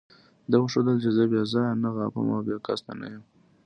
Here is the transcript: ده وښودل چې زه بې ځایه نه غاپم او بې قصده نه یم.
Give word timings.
ده 0.49 0.55
وښودل 0.61 0.97
چې 1.03 1.09
زه 1.17 1.23
بې 1.31 1.41
ځایه 1.51 1.73
نه 1.83 1.89
غاپم 1.95 2.27
او 2.35 2.41
بې 2.47 2.55
قصده 2.65 2.93
نه 3.01 3.07
یم. 3.13 3.23